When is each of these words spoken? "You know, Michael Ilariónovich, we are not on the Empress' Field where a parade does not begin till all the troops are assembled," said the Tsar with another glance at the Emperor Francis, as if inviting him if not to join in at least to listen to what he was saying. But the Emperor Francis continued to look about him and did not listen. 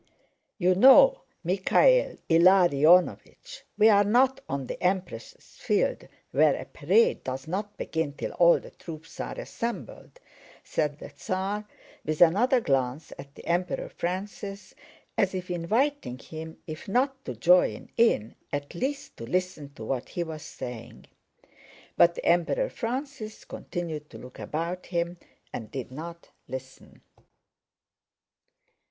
"You 0.57 0.73
know, 0.73 1.21
Michael 1.43 2.17
Ilariónovich, 2.27 3.61
we 3.77 3.87
are 3.89 4.03
not 4.03 4.41
on 4.49 4.65
the 4.65 4.81
Empress' 4.81 5.35
Field 5.59 6.07
where 6.31 6.55
a 6.55 6.65
parade 6.65 7.23
does 7.23 7.47
not 7.47 7.77
begin 7.77 8.13
till 8.13 8.31
all 8.31 8.59
the 8.59 8.71
troops 8.71 9.19
are 9.19 9.39
assembled," 9.39 10.19
said 10.63 10.97
the 10.97 11.09
Tsar 11.11 11.67
with 12.03 12.19
another 12.19 12.59
glance 12.61 13.13
at 13.19 13.35
the 13.35 13.45
Emperor 13.45 13.89
Francis, 13.89 14.73
as 15.19 15.35
if 15.35 15.51
inviting 15.51 16.17
him 16.17 16.57
if 16.65 16.87
not 16.87 17.23
to 17.25 17.35
join 17.35 17.91
in 17.95 18.33
at 18.51 18.73
least 18.73 19.17
to 19.17 19.27
listen 19.27 19.71
to 19.75 19.85
what 19.85 20.09
he 20.09 20.23
was 20.23 20.41
saying. 20.41 21.05
But 21.95 22.15
the 22.15 22.25
Emperor 22.25 22.69
Francis 22.71 23.45
continued 23.45 24.09
to 24.09 24.17
look 24.17 24.39
about 24.39 24.87
him 24.87 25.19
and 25.53 25.69
did 25.69 25.91
not 25.91 26.31
listen. 26.47 27.03